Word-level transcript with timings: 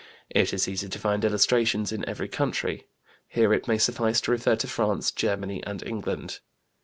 It 0.31 0.51
is 0.51 0.67
easy 0.67 0.89
to 0.89 0.97
find 0.97 1.23
illustrations 1.23 1.91
in 1.91 2.03
every 2.09 2.27
country. 2.27 2.87
Here 3.27 3.53
it 3.53 3.67
may 3.67 3.77
suffice 3.77 4.19
to 4.21 4.31
refer 4.31 4.55
to 4.55 4.65
France, 4.67 5.11
Germany, 5.11 5.61
and 5.63 5.83
England. 5.83 6.39